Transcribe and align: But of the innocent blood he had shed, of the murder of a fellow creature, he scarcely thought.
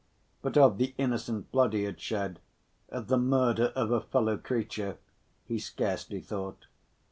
But 0.41 0.57
of 0.57 0.79
the 0.79 0.95
innocent 0.97 1.51
blood 1.51 1.73
he 1.73 1.83
had 1.83 2.01
shed, 2.01 2.39
of 2.89 3.05
the 3.05 3.19
murder 3.19 3.65
of 3.75 3.91
a 3.91 4.01
fellow 4.01 4.35
creature, 4.35 4.97
he 5.45 5.59
scarcely 5.59 6.21
thought. 6.21 6.65